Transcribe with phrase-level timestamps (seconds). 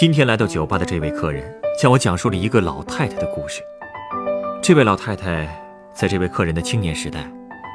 [0.00, 1.42] 今天来到酒吧的这位客人。
[1.76, 3.60] 向我讲述了一个老太太的故事。
[4.62, 5.48] 这位老太太
[5.92, 7.28] 在这位客人的青年时代，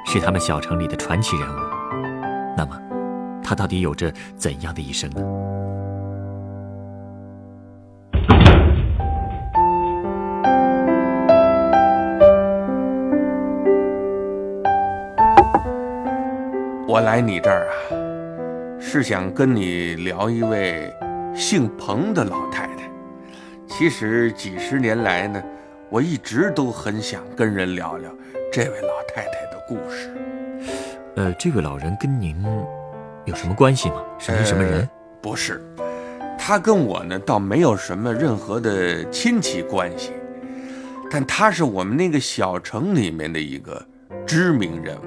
[0.05, 1.59] 是他们小城里的传奇人物。
[2.55, 2.81] 那么，
[3.43, 5.21] 她到底有着怎样的一生呢？
[16.87, 20.89] 我来你这儿啊，是想跟你聊一位
[21.35, 22.89] 姓彭的老太太。
[23.67, 25.41] 其实几十年来呢，
[25.89, 28.11] 我一直都很想跟人聊聊
[28.51, 30.11] 这位老太太的故事。
[31.15, 32.43] 呃，这位老人跟您
[33.25, 34.03] 有什么关系吗？
[34.19, 34.87] 是您什么人？
[35.21, 35.63] 不是，
[36.37, 40.11] 他跟我呢倒没有什么任何的亲戚关系，
[41.09, 43.83] 但他是我们那个小城里面的一个
[44.25, 45.01] 知名人物，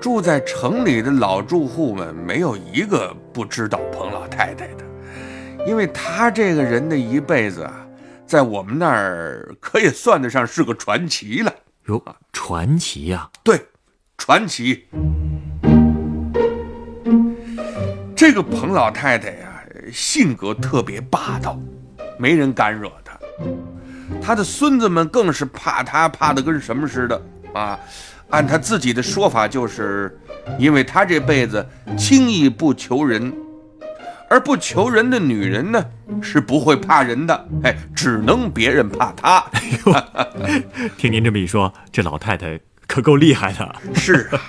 [0.00, 4.84] 住在城里的老住户们没有一个不知道彭老太太的。
[5.66, 7.86] 因为他这个人的一辈子啊，
[8.26, 11.54] 在我们那儿可以算得上是个传奇了。
[11.86, 12.02] 哟，
[12.32, 13.28] 传奇呀？
[13.42, 13.60] 对，
[14.16, 14.86] 传奇。
[18.16, 21.58] 这个彭老太太呀，性格特别霸道，
[22.18, 23.18] 没人敢惹她。
[24.20, 27.22] 她的孙子们更是怕她，怕的跟什么似的
[27.54, 27.78] 啊！
[28.28, 30.18] 按她自己的说法，就是
[30.58, 33.32] 因为她这辈子轻易不求人。
[34.30, 35.84] 而不求人的女人呢，
[36.22, 39.44] 是不会怕人的，哎，只能别人怕她。
[40.96, 43.74] 听您这么一说，这老太太可够厉害的。
[43.92, 44.40] 是啊，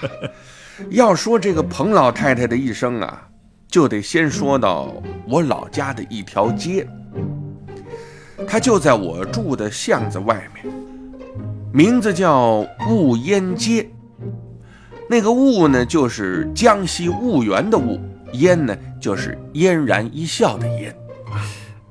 [0.91, 3.27] 要说这个彭老太太的一生啊，
[3.67, 4.93] 就得先说到
[5.27, 6.87] 我老家的一条街，
[8.47, 10.71] 她就在我住的巷子外面，
[11.73, 13.89] 名字叫婺烟街。
[15.09, 17.99] 那个婺呢，就是江西婺源的婺。
[18.33, 20.95] 嫣呢，就是嫣然一笑的嫣。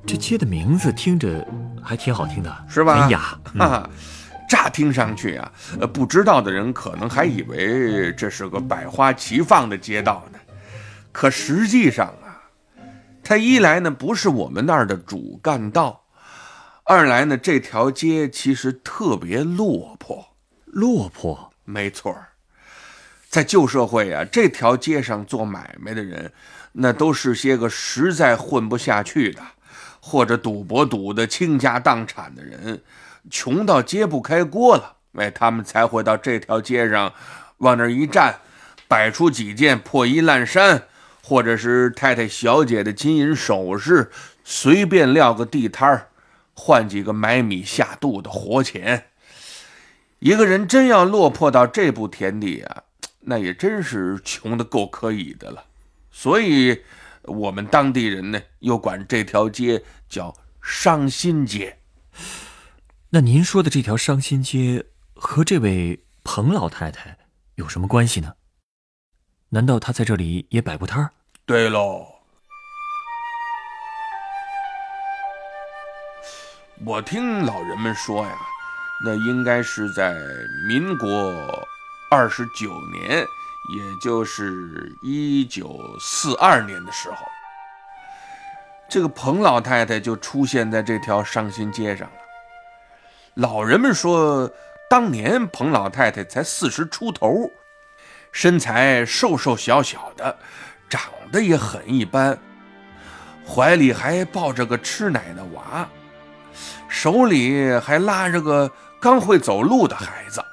[0.05, 1.47] 这街的名字听着
[1.83, 3.01] 还挺好听的，是吧？
[3.01, 3.89] 文雅啊，
[4.49, 10.39] 乍听上去啊，呃，不知道的人可能还以为这是个百花齐放的街道呢。
[11.11, 12.41] 可实际上啊，
[13.23, 16.03] 它一来呢不是我们那儿的主干道，
[16.83, 20.25] 二来呢这条街其实特别落魄。
[20.65, 22.29] 落魄，没错儿。
[23.31, 26.29] 在旧社会啊，这条街上做买卖的人，
[26.73, 29.41] 那都是些个实在混不下去的，
[30.01, 32.81] 或者赌博赌的倾家荡产的人，
[33.29, 37.13] 穷到揭不开锅了，哎，他们才会到这条街上，
[37.59, 38.39] 往那一站，
[38.89, 40.83] 摆出几件破衣烂衫，
[41.23, 44.11] 或者是太太小姐的金银首饰，
[44.43, 46.09] 随便撂个地摊儿，
[46.53, 49.05] 换几个买米下肚的活钱。
[50.19, 52.83] 一个人真要落魄到这步田地啊！
[53.23, 55.65] 那也真是穷的够可以的了，
[56.09, 56.83] 所以
[57.23, 61.77] 我们当地人呢，又管这条街叫伤心街。
[63.11, 67.17] 那您说的这条伤心街和这位彭老太太
[67.55, 68.33] 有什么关系呢？
[69.49, 71.11] 难道她在这里也摆过摊儿？
[71.45, 72.07] 对喽，
[76.85, 78.35] 我听老人们说呀，
[79.05, 80.17] 那应该是在
[80.67, 81.67] 民国。
[82.13, 83.25] 二十九年，
[83.73, 87.15] 也就是一九四二年的时候，
[88.89, 92.13] 这个彭老太太就出现在这条伤心街上了。
[93.35, 94.51] 老人们说，
[94.89, 97.49] 当年彭老太太才四十出头，
[98.33, 100.37] 身材瘦瘦小小的，
[100.89, 101.01] 长
[101.31, 102.37] 得也很一般，
[103.47, 105.87] 怀里还抱着个吃奶的娃，
[106.89, 108.69] 手里还拉着个
[108.99, 110.43] 刚会走路的孩子。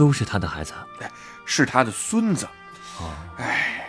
[0.00, 1.10] 都是他的孩子，哎，
[1.44, 2.48] 是他的孙子。
[2.98, 3.84] 哦，哎，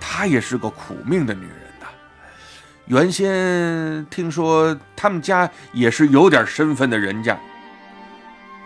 [0.00, 1.86] 她也是个苦命的女人呐。
[2.86, 7.38] 原先听说他们家也是有点身份的人家，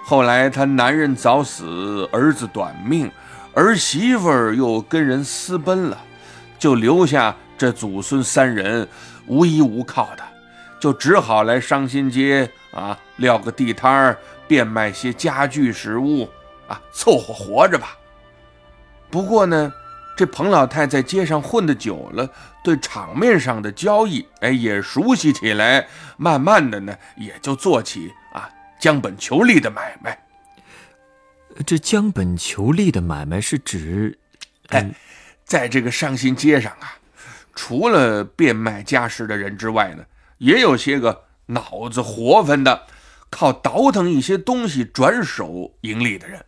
[0.05, 3.11] 后来她男人早死，儿子短命，
[3.55, 5.99] 儿媳妇儿又跟人私奔了，
[6.61, 8.89] 就留下这祖孙三人
[9.27, 10.23] 无依无靠的，
[10.79, 16.31] 就只好来伤心街啊，撂个地摊儿，变卖些家具食物。
[16.69, 17.97] 啊，凑合活着吧。
[19.11, 19.73] 不过呢，
[20.17, 22.29] 这彭老太在街上混的久了，
[22.63, 25.87] 对场面上的交易，哎，也熟悉起来。
[26.17, 30.19] 慢慢的呢，也就做起啊将本求利的买卖。
[31.67, 34.19] 这将本求利的买卖是指，
[34.71, 34.91] 哎，
[35.45, 36.99] 在这个上新街上啊，
[37.55, 40.05] 除了变卖家什的人之外呢，
[40.39, 42.87] 也有些个脑子活泛的，
[43.31, 46.45] 靠倒腾一些东西转手盈利的人。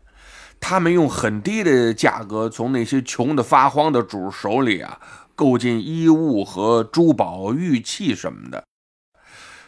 [0.60, 5.00] 他们用很低的价格从那些穷得发慌的主手里啊，
[5.34, 8.64] 购进衣物和珠宝、玉器什么的，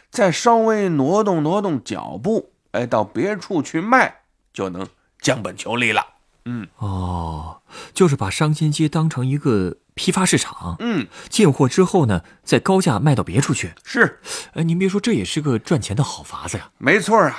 [0.09, 4.21] 再稍微挪动挪动脚步，哎，到别处去卖，
[4.53, 4.87] 就能。
[5.21, 6.01] 降本求利了，
[6.45, 7.61] 嗯，哦，
[7.93, 14.21] 就是把商新街当成一个批发市场，嗯，进货之后呢，再高价卖到别处去，是，
[14.53, 17.35] 哎，您别说，这也是个赚钱的好法子呀，没错啊。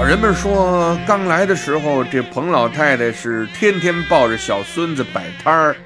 [0.00, 5.76] 老人们说，刚来的时候，这彭老太太是天天抱着小孙子摆摊儿，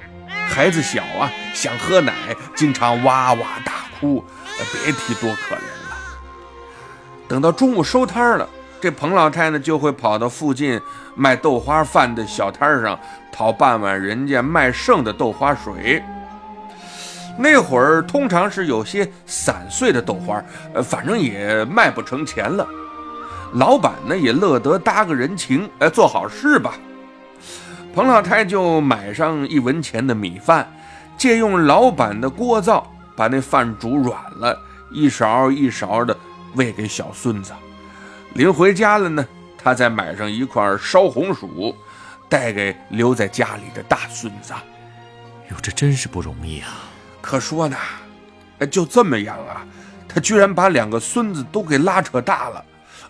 [0.47, 2.13] 孩子小啊，想喝奶，
[2.55, 4.23] 经常哇哇大哭。
[4.71, 5.59] 别提多可怜
[5.89, 5.97] 了。
[7.27, 8.47] 等到中午收摊了，
[8.79, 10.79] 这彭老太太就会跑到附近
[11.13, 12.97] 卖豆花饭的小摊上
[13.33, 16.01] 讨半碗人家卖剩的豆花水。
[17.37, 20.41] 那会儿通常是有些散碎的豆花，
[20.73, 22.65] 呃，反正也卖不成钱了。
[23.55, 26.75] 老板呢也乐得搭个人情，呃，做好事吧。
[27.93, 30.71] 彭老太就买上一文钱的米饭，
[31.17, 32.91] 借用老板的锅灶。
[33.17, 34.59] 把那饭煮软了，
[34.91, 36.17] 一勺一勺的
[36.55, 37.53] 喂给小孙子。
[38.33, 39.25] 临回家了呢，
[39.57, 41.73] 他再买上一块烧红薯，
[42.27, 44.51] 带给留在家里的大孙子。
[45.49, 46.91] 哟，这真是不容易啊！
[47.21, 47.77] 可说呢，
[48.59, 49.65] 哎，就这么样啊，
[50.09, 52.65] 他居然把两个孙子都给拉扯大了，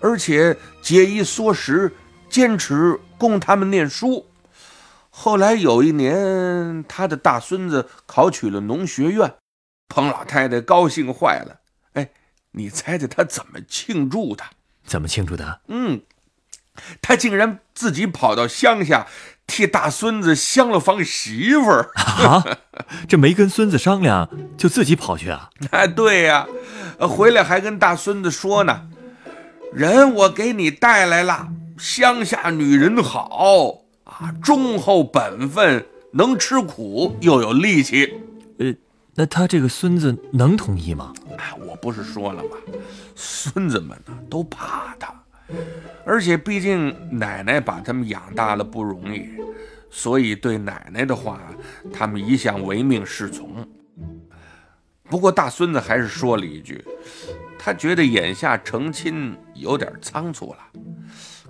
[0.05, 1.91] 而且节衣缩食，
[2.29, 4.27] 坚持供他们念书。
[5.09, 9.33] 后来有一年，他的大孙子考取了农学院。
[9.89, 11.59] 彭老太太高兴坏了，
[11.93, 12.09] 哎，
[12.51, 14.43] 你猜猜他怎么庆祝的？
[14.85, 15.61] 怎么庆祝的？
[15.69, 16.01] 嗯，
[17.01, 19.07] 他竟然自己跑到乡下
[19.47, 22.45] 替大孙子相了房媳妇儿啊！
[23.07, 25.49] 这没跟孙子商量就自己跑去啊？
[25.71, 26.45] 哎， 对呀，
[26.99, 28.89] 回来还跟大孙子说呢
[29.75, 38.13] ：“人我给你带来了，乡下女人好啊，忠厚本分，能吃苦又有力气。”
[38.57, 38.73] 呃。
[39.17, 41.13] 那他这个孙子能同意吗？
[41.37, 42.57] 哎，我不是说了吗？
[43.15, 45.13] 孙子们呢都怕他，
[46.05, 49.29] 而且毕竟奶奶把他们养大了不容易，
[49.89, 51.39] 所以对奶奶的话，
[51.93, 53.65] 他们一向唯命是从。
[55.09, 56.83] 不过大孙子还是说了一句，
[57.65, 60.59] 他觉得眼下成亲有点仓促了。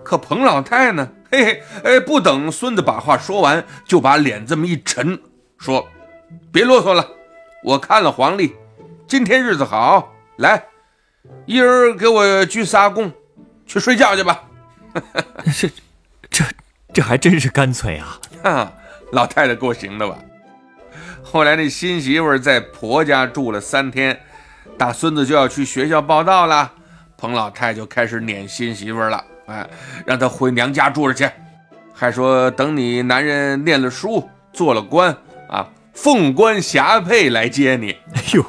[0.01, 1.05] 可彭老太呢？
[1.29, 5.19] 嘿嘿，哎，不等孙子把话说完，就把脸这么一沉，
[5.57, 5.85] 说
[6.53, 7.05] ：“别啰嗦了。”
[7.61, 8.55] 我看了黄历，
[9.05, 10.63] 今天日子好，来，
[11.45, 13.11] 一人给我鞠仨躬，
[13.65, 14.41] 去睡觉去吧。
[15.53, 15.69] 这，
[16.29, 16.45] 这，
[16.93, 18.19] 这还真是干脆啊！
[18.43, 18.73] 啊，
[19.11, 20.17] 老太太够行的吧？
[21.21, 24.17] 后来那新媳妇在婆家住了三天，
[24.77, 26.71] 大孙子就要去学校报道了，
[27.17, 29.67] 彭老太就开始撵新媳妇了，哎，
[30.05, 31.29] 让她回娘家住着去，
[31.93, 35.15] 还说等你男人念了书，做了官
[35.47, 35.67] 啊。
[35.93, 38.45] 凤冠霞帔来接你， 哎呦，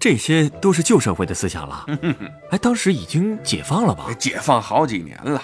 [0.00, 1.84] 这些都是旧社会的思想了。
[2.50, 4.06] 哎，当时已经解放了吧？
[4.18, 5.42] 解放好几年了，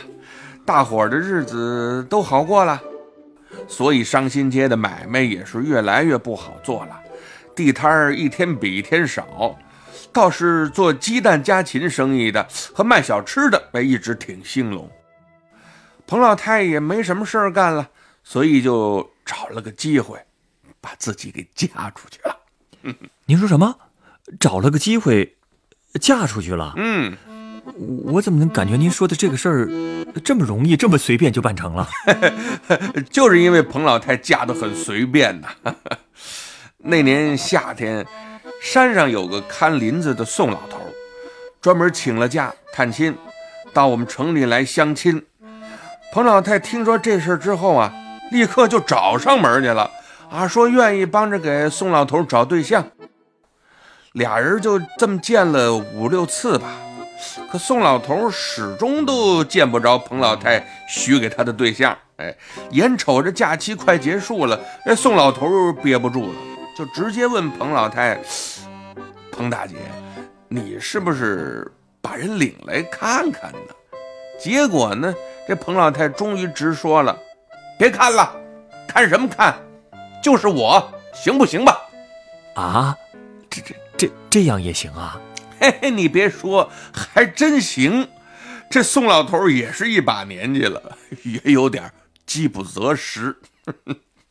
[0.65, 2.81] 大伙儿的日子都好过了，
[3.69, 6.99] 所以伤心街的买卖也是越来越不好做了，
[7.55, 9.55] 地摊儿一天比一天少，
[10.13, 14.91] 倒是做鸡蛋家禽生意的和卖小吃的，哎，一直挺兴隆。
[16.07, 17.89] 彭老太也没什么事儿干了，
[18.23, 20.19] 所以就找了个机会。
[20.81, 22.37] 把自己给嫁出去了。
[23.27, 23.77] 您说什么？
[24.41, 25.37] 找了个机会，
[26.01, 26.75] 嫁出去了？
[26.77, 27.17] 嗯，
[28.05, 29.71] 我怎么能感觉您说的这个事儿
[30.25, 31.89] 这么容易，这么随便就办成了？
[33.11, 35.55] 就是因为彭老太嫁得很随便呐。
[36.85, 38.05] 那年夏天，
[38.63, 40.79] 山上有个看林子的宋老头，
[41.61, 43.13] 专门请了假探亲，
[43.73, 45.21] 到我们城里来相亲。
[46.13, 47.93] 彭老太听说这事儿之后啊，
[48.31, 49.91] 立刻就找上门去了。
[50.31, 52.87] 啊，说愿意帮着给宋老头找对象，
[54.13, 56.69] 俩人就这么见了五六次吧。
[57.51, 61.99] 可宋老头始终都见不着彭老太许给他的对象。
[62.19, 62.33] 哎，
[62.71, 66.35] 眼瞅着假期快结束了，哎，宋老头憋不住了，
[66.75, 68.19] 就直接问彭老太
[69.31, 69.77] ：“彭大姐，
[70.49, 73.75] 你是不是把人领来看看呢？”
[74.41, 75.15] 结果呢，
[75.47, 77.17] 这彭老太终于直说了
[77.79, 78.35] ：“别看了，
[78.89, 79.55] 看什么看？
[80.23, 81.79] 就是我，行不行吧？”
[82.57, 82.97] 啊，
[83.51, 85.21] 这这这这样也行啊？
[85.61, 88.09] 嘿嘿，你别说，还真行。
[88.71, 91.93] 这宋老头也是一把年纪了，也有点
[92.25, 93.37] 饥不择食，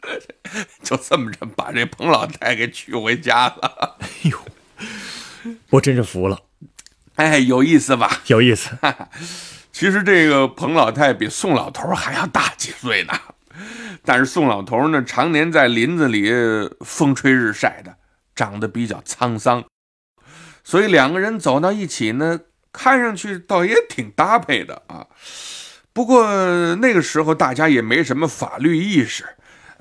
[0.84, 3.98] 就这么着把这彭老太给娶回家了。
[4.00, 4.40] 哎呦，
[5.70, 6.40] 我真是服了。
[7.16, 8.22] 哎，有意思吧？
[8.28, 8.72] 有意思。
[9.72, 13.14] 其实这个彭老太比宋老头还要大几岁呢，
[14.04, 16.32] 但是宋老头呢，常年在林子里
[16.86, 17.96] 风吹日晒的，
[18.36, 19.64] 长得比较沧桑，
[20.64, 22.42] 所以两个人走到一起呢。
[22.74, 25.06] 看上去倒也挺搭配的啊，
[25.92, 26.24] 不过
[26.76, 29.26] 那个时候大家也没什么法律意识，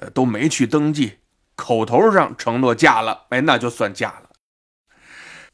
[0.01, 1.19] 呃，都没去登记，
[1.55, 4.31] 口头上承诺嫁了，哎，那就算嫁了。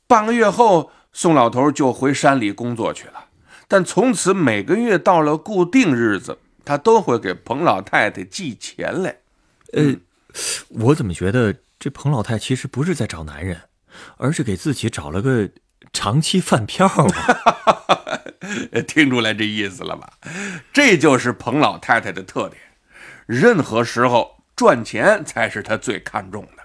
[0.06, 3.26] 半个月后，宋老头就回山里工作去了，
[3.68, 9.18] 但从此每个月到了固定日子，他都会给彭老太太寄钱来。
[9.72, 9.96] 呃，
[10.68, 13.62] 我怎么觉得这彭老太其实不是在找男人，
[14.16, 15.50] 而是给自己找了个。
[15.92, 18.20] 长期饭票啊，
[18.86, 20.12] 听出来这意思了吧？
[20.70, 22.60] 这就是彭老太太的特点，
[23.24, 26.62] 任何时候赚钱才是他最看重的。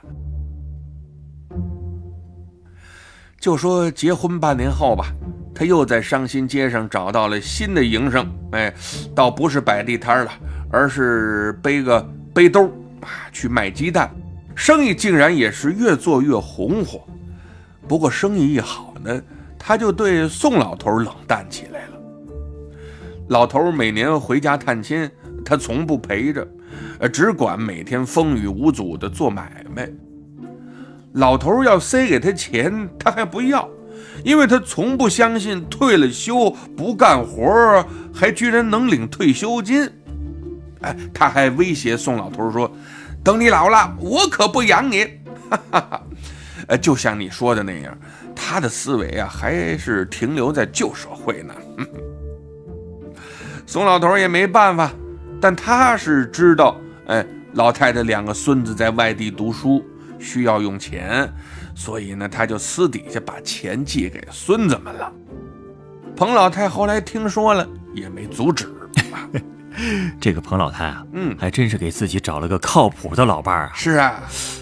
[3.37, 5.07] 就说结婚半年后吧，
[5.53, 8.73] 他又在伤心街上找到了新的营生，哎，
[9.13, 10.31] 倒不是摆地摊了，
[10.71, 12.01] 而是背个
[12.33, 12.67] 背兜
[13.01, 14.09] 啊去卖鸡蛋，
[14.55, 17.01] 生意竟然也是越做越红火。
[17.89, 19.21] 不过生意一好呢，
[19.59, 21.99] 他就对宋老头冷淡起来了。
[23.27, 25.09] 老头每年回家探亲，
[25.43, 26.47] 他从不陪着，
[26.99, 29.89] 呃，只管每天风雨无阻的做买卖。
[31.13, 33.67] 老头要塞给他钱，他还不要，
[34.23, 39.89] 因为他从不相信退了休不干活还居然能领退休金。
[40.81, 42.71] 哎，他还威胁宋老头说
[43.23, 45.03] ：“等你老了，我可不养你。”
[45.49, 46.01] 哈哈哈。
[46.67, 47.97] 呃，就像你说的那样，
[48.35, 51.53] 他的思维啊，还是停留在旧社会呢。
[53.65, 54.91] 宋老头也没办法，
[55.41, 59.83] 但他是知道，哎，老太太两个孙子在外地读书，
[60.19, 61.27] 需要用钱，
[61.75, 65.11] 所以呢，他就私底下把钱借给孙子们了。
[66.15, 68.71] 彭老太后来听说了，也没阻止。
[70.21, 73.71] 这个彭老太啊，嗯，还真是给自己找了个靠谱的老伴儿啊。
[73.73, 74.21] 是啊，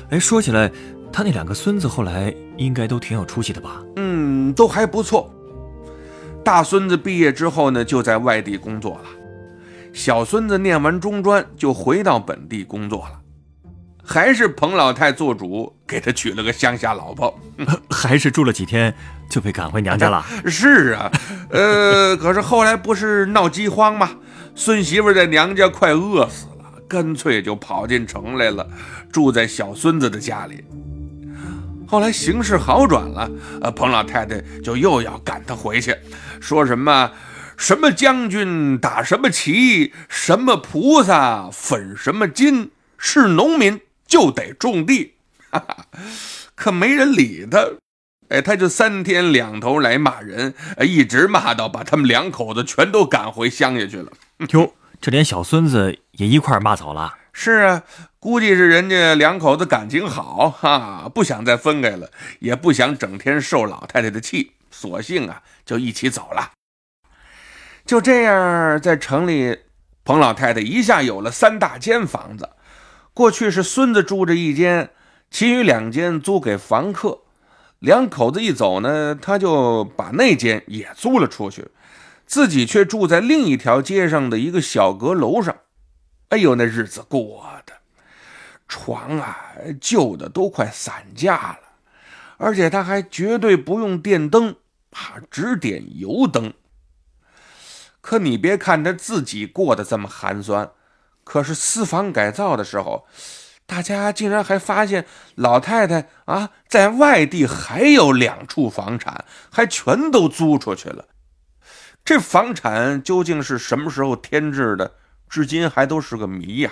[0.10, 0.72] 哎，说起来。
[1.12, 3.82] 他那两个孙子后来应该都挺有出息的吧？
[3.96, 5.28] 嗯，都还不错。
[6.46, 9.10] 大孙子毕业之后呢，就在外地工作了；
[9.94, 13.20] 小孙子念完中专就回到本地工作了。
[14.04, 17.40] 还是彭老太做主，给他娶了个乡下老婆。
[17.92, 18.92] 还是住了几天
[19.30, 20.26] 就被赶回娘家了？
[20.48, 21.12] 是啊，
[21.52, 24.10] 呃，可是后来不是闹饥荒吗？
[24.56, 28.68] 孙媳妇在娘家快饿死了，干脆就跑进城来了，
[29.12, 30.64] 住在小孙子的家里。
[31.88, 33.30] 后来形势好转了，
[33.62, 35.96] 呃，彭老太太就又要赶他回去，
[36.40, 37.12] 说什么
[37.60, 45.16] 什么将军打什么旗，什么菩萨粉什么金，是农民就得种地，
[45.52, 45.86] 哈哈，
[46.56, 47.68] 可没人理他，
[48.30, 54.10] 哎，他就三天两头来骂人，一直骂到把他们两口子全都赶回乡下去了。
[54.52, 57.16] 哟，这连小孙子也一块骂走了。
[57.34, 57.84] 是啊，
[58.20, 66.52] 估计是人家两口子感情好哈，不想再分开了，也不想整天受老太太的气，索性啊就一起走了。
[67.90, 69.62] 就这样，在城里，
[70.04, 72.48] 彭老太太一下有了三大间房子。
[73.16, 74.92] 过去是孙子住着一间，
[75.32, 77.22] 其余两间租给房客。
[77.80, 81.68] 两口子一走呢，他就把那间也租了出去，
[82.28, 85.56] 自己却住在另一条街上的一个小阁楼上。
[86.28, 87.74] 哎呦，那日子过的，
[88.68, 89.36] 床啊
[89.82, 91.60] 旧的都快散架了，
[92.38, 94.56] 而且他还绝对不用电灯，
[94.92, 96.54] 啊，只点油灯。
[98.02, 100.72] 可你别看他自己过得这么寒酸，
[101.24, 103.06] 可是私房改造的时候，
[103.66, 111.06] 大家竟然还发现老太太啊在外地还有两处房产，还全都租出去了。
[112.04, 114.94] 这房产究竟是什么时候添置的？
[115.28, 116.72] 至今还都是个谜呀！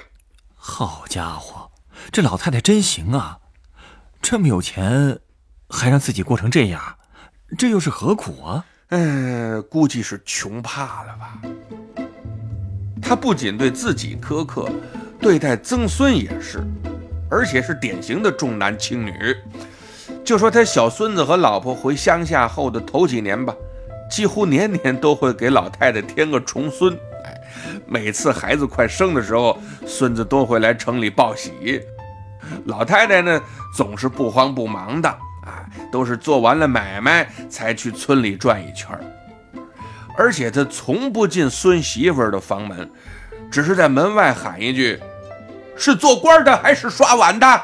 [0.55, 1.69] 好家伙，
[2.11, 3.39] 这老太太真行啊！
[4.19, 5.19] 这么有钱，
[5.69, 6.97] 还让自己过成这样，
[7.55, 8.65] 这又是何苦啊？
[8.89, 11.39] 嗯，估计是穷怕了吧。
[13.01, 14.69] 他不仅对自己苛刻，
[15.19, 16.63] 对待曾孙也是，
[17.29, 19.13] 而且是典型的重男轻女。
[20.23, 23.53] 就说他小孙子和老婆回乡下后的头几年吧，
[24.09, 26.93] 几乎年年都会给老太太添个重孙。
[27.23, 27.33] 哎
[27.85, 31.81] 每次孩子快生的时候，孙子都会来城里报喜。
[32.65, 33.41] 老太太呢，
[33.75, 38.89] 总是不慌不忙的，啊，都是做完了买卖才去村里转一圈
[40.17, 42.89] 而且他从不进孙媳妇的房门，
[43.49, 44.99] 只是在门外喊一句
[45.77, 47.61] ：“是做官的还是刷碗的？”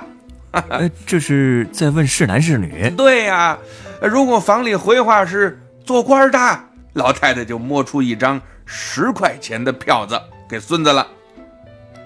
[0.70, 2.90] 呃， 这是在问是男是女？
[2.92, 3.58] 对呀，
[4.02, 6.60] 如果房里回话是做官的，
[6.94, 11.08] 老太太就摸出一张十块钱的票子给孙子了。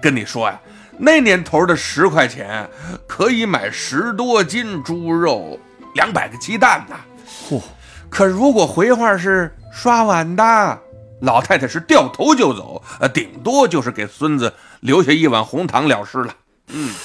[0.01, 0.57] 跟你说呀，
[0.98, 2.65] 那年头的十块钱
[3.05, 5.60] 可以买十多斤猪肉、
[5.98, 6.96] 两百个鸡蛋呢。
[7.50, 7.62] 嚯！
[8.10, 10.82] 可如果回话是刷碗的，
[11.20, 16.34] 老太太是掉头就走，呃，顶多就是给孙子留下一碗红糖了事了。
[16.68, 16.96] 嗯。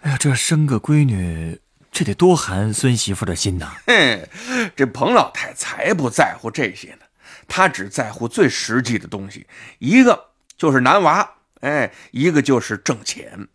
[0.00, 1.60] 哎呀，这生个闺女，
[1.92, 3.74] 这得多寒孙媳妇的心呐！
[3.86, 4.28] 嘿，
[4.74, 7.06] 这彭老太才不在乎这些呢，
[7.46, 9.46] 她只在乎最实际的东西，
[9.78, 13.46] 一个就是男娃，哎，一个就是挣钱。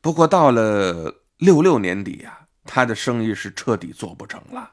[0.00, 4.70] 不过到了六六年底呀，她的生意是彻底做不成了，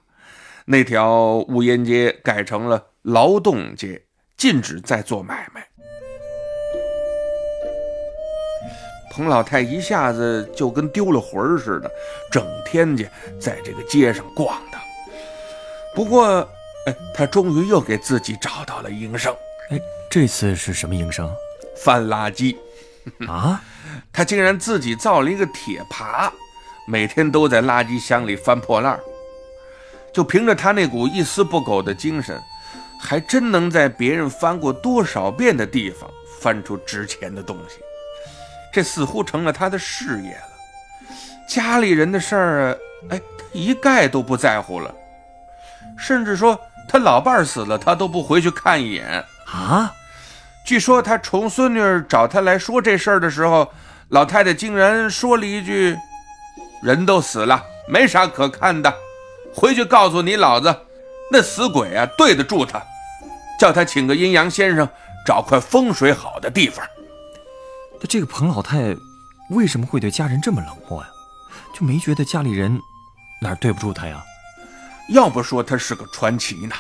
[0.66, 4.02] 那条乌烟街改成了劳动街，
[4.36, 5.68] 禁止再做买卖。
[9.12, 11.92] 彭老太一下子就跟丢了魂儿似的，
[12.32, 13.08] 整天去
[13.40, 14.78] 在这个街上逛的。
[15.94, 16.40] 不过，
[16.88, 19.32] 哎，他终于又给自己找到了营生。
[19.70, 21.32] 哎，这次是什么营生？
[21.78, 22.58] 翻垃圾。
[23.28, 23.62] 啊！
[24.12, 26.32] 他竟然自己造了一个铁耙，
[26.88, 29.00] 每天都在垃圾箱里翻破烂儿。
[30.14, 32.40] 就凭着他那股一丝不苟的精神，
[33.00, 36.10] 还真能在别人翻过多少遍的地方
[36.40, 37.78] 翻出值钱的东西。
[38.72, 41.08] 这似乎成了他的事业了，
[41.48, 42.78] 家里人的事儿，
[43.10, 44.94] 哎，他一概都不在乎了，
[45.98, 49.92] 甚至说他老伴儿死了，他都不回去看一眼啊。
[50.64, 53.68] 据说他重孙女找他来说这事儿的时候，
[54.10, 55.98] 老太太竟然说了一句
[56.84, 58.94] ：“人都死了，没啥可看的，
[59.56, 60.76] 回去告诉你老子，
[61.32, 62.84] 那死鬼啊对得住他，
[63.58, 64.88] 叫他请个阴阳先生，
[65.26, 66.86] 找块风水好的地方。”
[68.10, 68.94] 这个彭老太
[69.50, 71.08] 为什么会对家人这么冷漠呀？
[71.74, 72.78] 就没觉得家里人
[73.42, 74.22] 哪儿对不住他呀？
[75.10, 76.76] 要不说他是个传奇呢。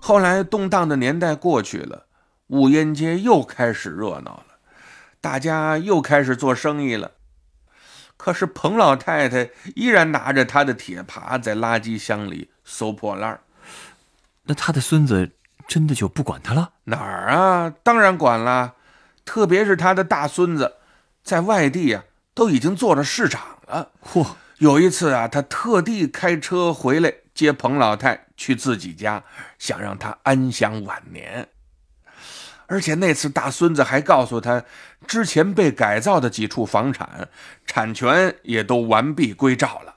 [0.00, 2.01] 后来动荡的年代过去了，
[2.52, 4.46] 五烟街又开始热闹了，
[5.22, 7.12] 大家又开始做生意了。
[8.18, 13.40] 可是彭老太太依然拿着她的铁耙在垃圾箱里搜破烂儿。
[14.42, 15.30] 那他的孙子
[15.66, 16.72] 真的就不管他了？
[16.84, 17.72] 哪儿啊？
[17.82, 18.74] 当然管了，
[19.24, 20.74] 特别是他的大孙子，
[21.24, 23.92] 在外地啊都已经做了市长了。
[24.04, 24.26] 嚯！
[24.58, 29.24] 有一次啊，他特地开车回来接彭老太去自己家，
[29.58, 31.48] 想让她安享晚年。
[32.72, 34.64] 而且那次大孙子还告诉他，
[35.06, 37.28] 之前被改造的几处房产
[37.66, 39.96] 产权也都完璧归赵了。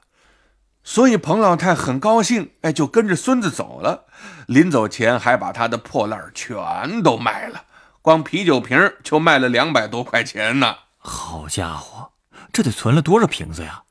[0.84, 4.08] 所以彭老太很高兴，哎，就跟着孙子走了。
[4.48, 7.64] 临走前还把他的破烂全都卖了，
[8.02, 10.76] 光啤酒瓶就卖了两百多块钱呢。
[10.98, 12.12] 好家伙，
[12.52, 13.84] 这得存了多少瓶子呀？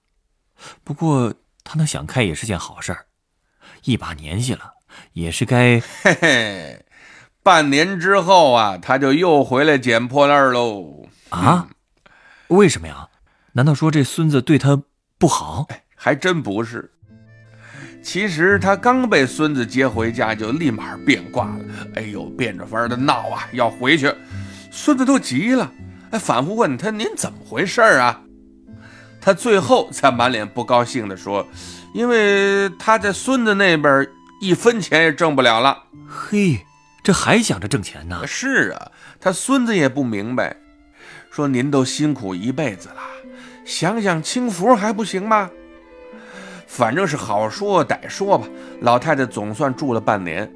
[0.85, 1.33] 不过
[1.65, 3.07] 他能想开也是件好事儿，
[3.85, 4.75] 一把年纪了，
[5.15, 5.81] 也是该。
[5.81, 6.85] 嘿嘿，
[7.45, 11.07] 半年之后啊，他就又回来捡破烂喽。
[11.29, 11.69] 啊？
[12.49, 13.09] 为什么呀？
[13.53, 14.83] 难道说这孙子对他
[15.19, 15.67] 不好？
[15.95, 16.91] 还真不是。
[18.03, 21.61] 其实他刚被孙子接回家，就立马变卦了。
[21.97, 24.11] 哎呦，变着法儿的闹啊，要回去。
[24.71, 25.71] 孙子都急了，
[26.13, 28.23] 哎，反复问他：“您怎么回事啊？”
[29.21, 31.47] 他最后才满脸不高兴地说
[31.95, 34.07] ：“因为他在孙子那边
[34.41, 35.79] 一分钱也挣不了了。”
[36.09, 36.65] 嘿，
[37.05, 38.27] 这还想着挣钱呢？
[38.27, 38.91] 是啊，
[39.21, 40.57] 他孙子也不明白，
[41.31, 43.03] 说：“您都辛苦一辈子了，
[43.67, 45.51] 享享清福还不行吗？”
[46.67, 48.49] 反正是好说歹说吧，
[48.81, 50.51] 老太太总算住了半年，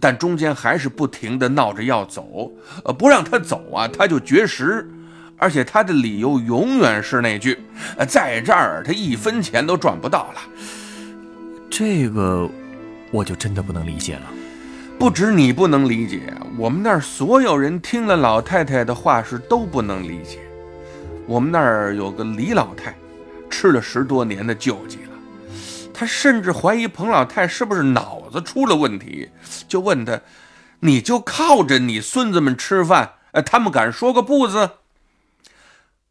[0.00, 2.50] 但中间还是不停的闹着要走，
[2.82, 4.90] 呃，不让他走啊，他就绝食，
[5.36, 7.60] 而且他的理由永远是那句，
[8.08, 10.40] 在这儿他一分钱都赚不到了。
[11.68, 12.48] 这个
[13.10, 14.22] 我就真的不能理解了。
[14.98, 20.38] 不止你不能理解，我们那儿所有人听了老太太的话是都不能理解。
[21.26, 22.94] 我们那儿有个李老太。
[23.50, 25.12] 吃了十多年的救济了，
[25.92, 29.30] 他甚至怀疑彭老太是不是脑子出了问题，
[29.68, 30.20] 就问他
[30.80, 33.12] ：“你就靠着你孙子们吃饭，
[33.46, 34.70] 他们敢说个不字？”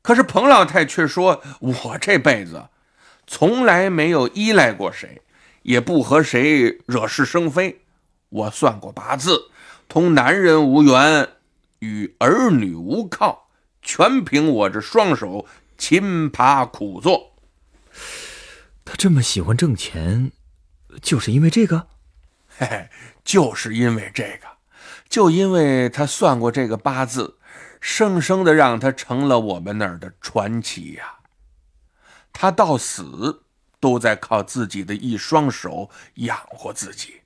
[0.01, 2.63] 可是彭老太却说：“我这辈子
[3.27, 5.21] 从来没有依赖过谁，
[5.63, 7.81] 也不和谁惹是生非。
[8.33, 9.51] 我算过八字，
[9.87, 11.29] 同男人无缘，
[11.79, 13.49] 与儿女无靠，
[13.83, 15.45] 全凭我这双手
[15.77, 17.35] 勤爬苦做。
[18.83, 20.31] 他这么喜欢挣钱，
[20.99, 21.87] 就是因为这个？
[22.57, 22.89] 嘿嘿，
[23.23, 24.47] 就是因为这个，
[25.07, 27.37] 就因为他算过这个八字，
[27.79, 31.17] 生生的让他成了我们那儿的传奇呀。
[32.31, 33.43] 他到死
[33.79, 37.21] 都在靠自己的一双手养活自己，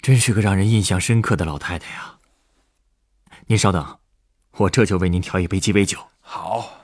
[0.00, 2.16] 真是个让人印象深刻的老太太呀。
[3.46, 3.98] 您稍等，
[4.56, 5.98] 我这就为您调一杯鸡尾酒。
[6.20, 6.79] 好。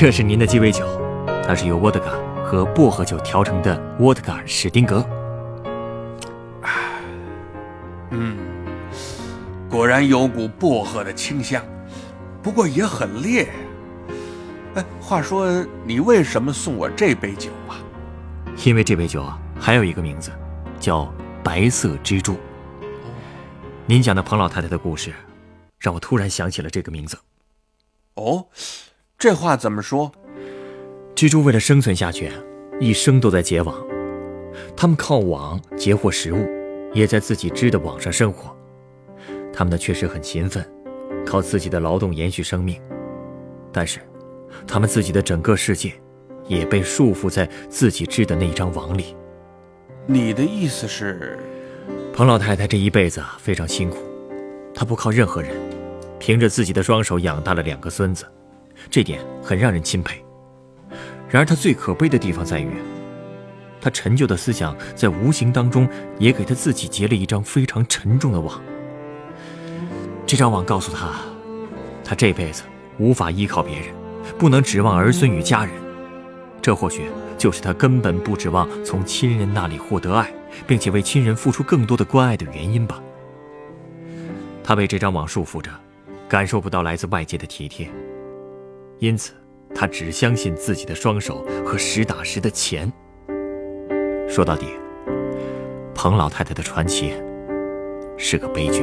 [0.00, 0.82] 这是您的鸡尾酒，
[1.46, 5.06] 它是由沃德嘎和薄荷酒调成的沃德嘎史丁格。
[8.08, 8.38] 嗯，
[9.68, 11.62] 果然有股薄荷的清香，
[12.42, 13.46] 不过也很烈。
[14.74, 17.76] 哎，话说你为什么送我这杯酒啊？
[18.64, 20.32] 因为这杯酒啊，还有一个名字，
[20.80, 21.12] 叫
[21.44, 22.38] 白色蜘蛛。
[23.84, 25.12] 您讲的彭老太太的故事，
[25.78, 27.18] 让我突然想起了这个名字。
[28.14, 28.46] 哦。
[29.20, 30.10] 这话怎么说？
[31.14, 32.32] 蜘蛛为了生存下去，
[32.80, 33.76] 一生都在结网。
[34.74, 36.48] 它们靠网截获食物，
[36.94, 38.56] 也在自己织的网上生活。
[39.52, 40.66] 它们呢确实很勤奋，
[41.26, 42.80] 靠自己的劳动延续生命。
[43.70, 44.00] 但是，
[44.66, 45.92] 它们自己的整个世界，
[46.46, 49.14] 也被束缚在自己织的那张网里。
[50.06, 51.38] 你的意思是，
[52.14, 53.98] 彭老太太这一辈子非常辛苦，
[54.74, 55.54] 她不靠任何人，
[56.18, 58.24] 凭着自己的双手养大了两个孙子。
[58.88, 60.24] 这点很让人钦佩。
[61.28, 62.70] 然而，他最可悲的地方在于，
[63.80, 65.88] 他陈旧的思想在无形当中
[66.18, 68.60] 也给他自己结了一张非常沉重的网。
[70.26, 71.12] 这张网告诉他，
[72.04, 72.62] 他这辈子
[72.98, 73.88] 无法依靠别人，
[74.38, 75.74] 不能指望儿孙与家人。
[76.62, 80.30] 这或许就是他根本不指望从亲人那里获得爱，
[80.66, 83.00] 并且为亲人付出更多的关爱的原因吧。
[84.62, 85.70] 他被这张网束缚着，
[86.28, 87.88] 感受不到来自外界的体贴。
[89.00, 89.32] 因此，
[89.74, 92.92] 他只相信自己的双手和实打实的钱。
[94.28, 94.66] 说到底，
[95.94, 97.14] 彭老太太的传奇
[98.18, 98.82] 是个悲剧。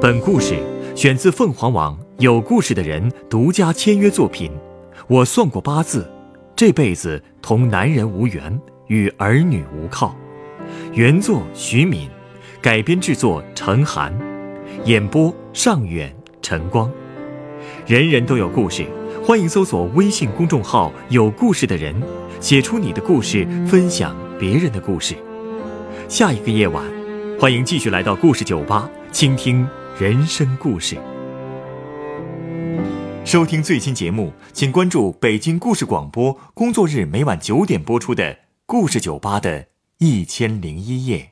[0.00, 0.56] 本故事
[0.96, 4.50] 选自凤凰网有故事的人独家签约作品。
[5.06, 6.10] 我算过八字，
[6.56, 8.58] 这辈子同男人无缘。
[8.92, 10.14] 与儿女无靠，
[10.92, 12.10] 原作徐敏，
[12.60, 14.14] 改编制作陈寒，
[14.84, 16.92] 演播尚远、晨光。
[17.86, 18.84] 人人都有故事，
[19.24, 21.98] 欢迎搜索微信公众号“有故事的人”，
[22.38, 25.14] 写出你的故事，分享别人的故事。
[26.06, 26.84] 下一个夜晚，
[27.40, 29.66] 欢迎继续来到故事酒吧，倾听
[29.98, 30.98] 人生故事。
[33.24, 38.36] 收听最新节目，请关注北京故事广播，工作日每晚九点播出的。
[38.64, 41.31] 故事酒吧的一千零一夜。